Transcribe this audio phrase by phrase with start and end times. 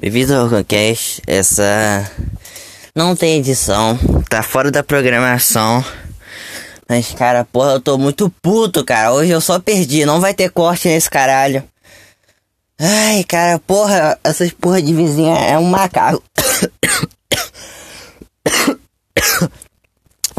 [0.00, 2.08] Devido ao Roncast, essa
[2.94, 5.84] não tem edição, tá fora da programação.
[6.88, 9.12] Mas, cara, porra, eu tô muito puto, cara.
[9.12, 11.64] Hoje eu só perdi, não vai ter corte nesse caralho.
[12.78, 16.22] Ai, cara, porra, essas porra de vizinha é um macaco.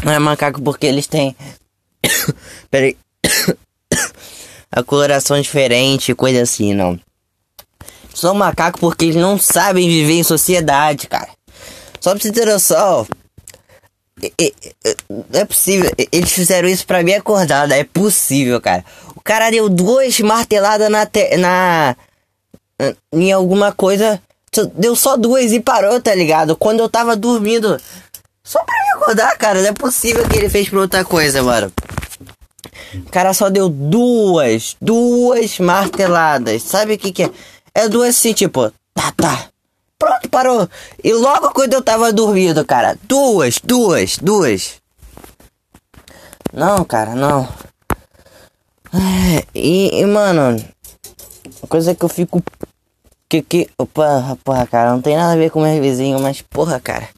[0.02, 1.36] Não é macaco porque eles têm.
[2.70, 2.96] Peraí.
[4.72, 6.98] A coloração diferente, coisa assim, não.
[8.14, 11.28] São macaco porque eles não sabem viver em sociedade, cara.
[12.00, 13.06] Só pra você ter noção.
[15.32, 15.90] É possível.
[16.12, 17.76] Eles fizeram isso pra mim acordada.
[17.76, 18.84] É possível, cara.
[19.14, 21.06] O cara deu duas marteladas na.
[21.06, 21.96] Te, na
[23.12, 24.20] em alguma coisa.
[24.74, 26.56] Deu só duas e parou, tá ligado?
[26.56, 27.80] Quando eu tava dormindo.
[28.42, 29.60] Só pra me acordar, cara.
[29.62, 31.72] Não é possível que ele fez pra outra coisa, mano.
[32.94, 34.76] O cara só deu duas.
[34.80, 36.62] Duas marteladas.
[36.62, 37.30] Sabe o que que é?
[37.80, 38.70] É duas assim, tipo.
[38.92, 39.48] Tá, tá.
[39.98, 40.68] Pronto, parou.
[41.02, 42.94] E logo quando eu tava dormindo, cara.
[43.04, 44.74] Duas, duas, duas.
[46.52, 47.48] Não, cara, não.
[48.92, 50.62] É, e, e mano.
[51.70, 52.42] Coisa que eu fico
[53.26, 53.70] que que.
[53.78, 57.08] Opa, porra, cara, não tem nada a ver com meu vizinho, mas porra, cara.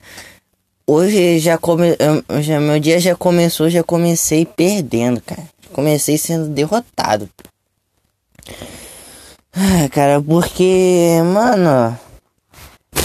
[0.86, 1.96] Hoje já come.
[2.40, 5.42] Já, meu dia já começou, já comecei perdendo, cara.
[5.72, 7.28] Comecei sendo derrotado.
[9.64, 11.96] Ah, cara, porque, mano.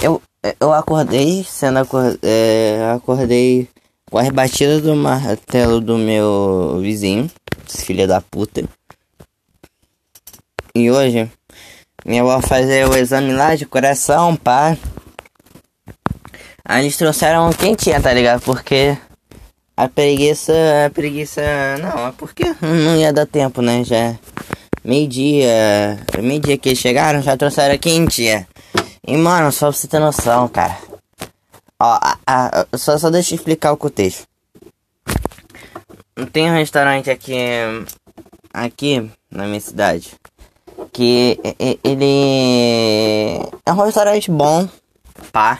[0.01, 0.19] Eu,
[0.59, 3.69] eu acordei sendo acordei, é, acordei
[4.09, 7.29] com as batidas do martelo do meu vizinho,
[7.67, 8.63] filha da puta.
[10.73, 11.29] E hoje
[12.03, 14.75] minha avó fazer o exame lá de coração, pá.
[16.65, 18.41] Aí eles trouxeram quentinha, tá ligado?
[18.41, 18.97] Porque
[19.75, 20.53] a preguiça.
[20.87, 21.41] A preguiça.
[21.79, 23.83] Não, é porque não ia dar tempo, né?
[23.83, 24.15] Já.
[24.87, 25.99] Meio-dia.
[26.23, 28.47] Meio-dia que eles chegaram, já trouxeram a quentinha.
[29.05, 30.77] E mano, só pra você ter noção, cara.
[31.79, 34.25] Ó, a, a, só, só deixa eu explicar o contexto.
[36.31, 37.35] Tem um restaurante aqui.
[38.53, 40.17] Aqui na minha cidade
[40.91, 41.39] que
[41.83, 44.67] ele é um restaurante bom,
[45.31, 45.59] pá.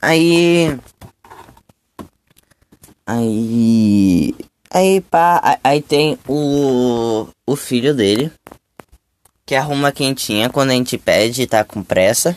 [0.00, 0.78] Aí.
[3.06, 4.34] Aí.
[4.70, 5.58] Aí, pá.
[5.62, 7.27] Aí tem o.
[7.58, 8.32] Filho dele.
[9.44, 12.36] Que arruma quentinha quando a gente pede e tá com pressa.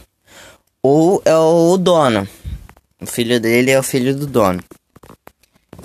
[0.84, 2.28] Ou é o dono.
[3.02, 4.64] O filho dele é o filho do dono.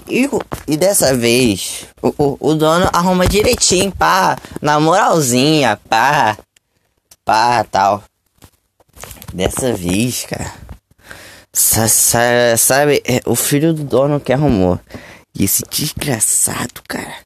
[0.08, 0.28] E,
[0.68, 6.36] e dessa vez, o, o, o, dono arruma direitinho, pá, na moralzinha, pá,
[7.24, 8.04] pá, tal.
[9.34, 10.52] Dessa vez, cara,
[12.56, 14.78] sabe, é, o filho do dono que arrumou.
[15.34, 17.25] E esse desgraçado, cara,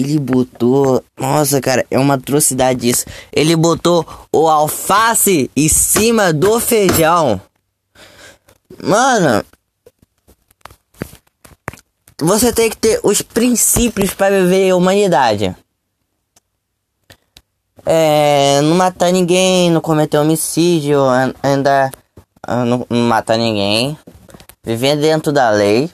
[0.00, 1.02] ele botou.
[1.18, 3.06] Nossa, cara, é uma atrocidade isso.
[3.32, 7.40] Ele botou o alface em cima do feijão.
[8.82, 9.44] Mano,
[12.20, 15.56] você tem que ter os princípios para viver a humanidade.
[17.84, 21.00] É, não matar ninguém, não cometer homicídio,
[21.42, 21.92] andar,
[22.42, 23.96] ah, não, não matar ninguém,
[24.64, 25.88] viver dentro da lei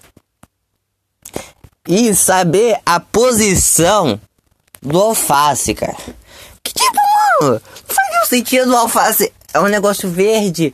[1.87, 4.21] e saber a posição
[4.81, 5.97] do alface, cara.
[6.63, 6.97] Que tipo,
[7.41, 9.33] mano, faz o sentido do alface.
[9.53, 10.73] É um negócio verde,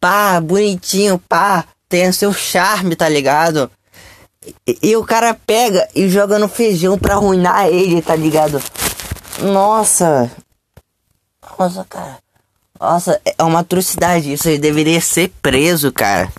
[0.00, 3.70] pá, bonitinho, pá, tem seu charme, tá ligado?
[4.66, 8.62] E, e, o cara pega e joga no feijão pra arruinar ele, tá ligado?
[9.40, 10.30] Nossa.
[11.58, 12.18] Nossa, cara.
[12.80, 14.32] Nossa, é uma atrocidade.
[14.32, 16.32] Isso aí deveria ser preso, cara.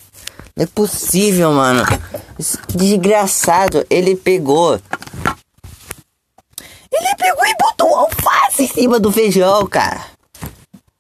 [0.56, 1.84] Não é possível, mano.
[2.70, 4.80] Desgraçado, ele pegou.
[6.92, 10.06] Ele pegou e botou o alface em cima do feijão, cara.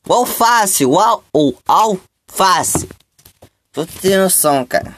[0.07, 2.89] O alface, o, al, o alface.
[3.71, 4.95] Tô tendo noção, cara.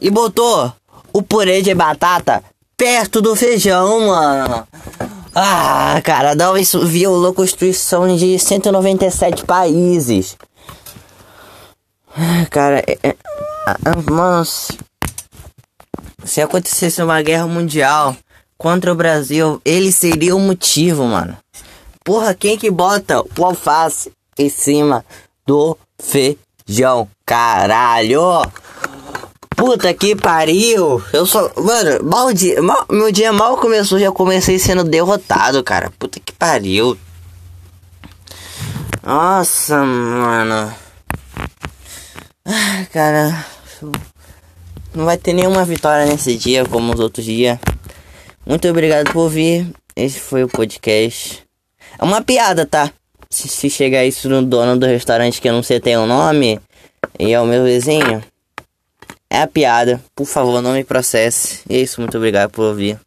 [0.00, 0.72] E botou
[1.12, 2.42] o purê de batata
[2.76, 4.66] perto do feijão, mano.
[5.34, 10.36] Ah, cara, não, isso violou a Constituição de 197 países.
[12.50, 13.16] Cara, é, é,
[14.08, 14.44] mano,
[16.24, 18.16] se acontecesse uma guerra mundial
[18.56, 21.36] contra o Brasil, ele seria o motivo, mano.
[22.04, 25.04] Porra, quem que bota o alface em cima
[25.46, 27.08] do feijão?
[27.24, 28.42] Caralho!
[29.56, 31.02] Puta que pariu!
[31.12, 31.50] Eu só.
[31.56, 35.92] Mano, mal dia, mal, meu dia mal começou, já comecei sendo derrotado, cara.
[35.98, 36.98] Puta que pariu.
[39.02, 40.74] Nossa, mano.
[42.46, 43.46] Ah, cara.
[44.94, 47.58] Não vai ter nenhuma vitória nesse dia como os outros dias.
[48.46, 49.66] Muito obrigado por ouvir.
[49.96, 51.42] Esse foi o podcast.
[51.98, 52.92] É uma piada, tá?
[53.34, 56.06] se, se chegar isso no dono do restaurante que eu não sei tem o um
[56.06, 56.60] nome
[57.18, 58.22] e é o meu vizinho,
[59.28, 60.00] é a piada.
[60.14, 61.60] Por favor, não me processe.
[61.68, 62.98] E é isso, muito obrigado por ouvir.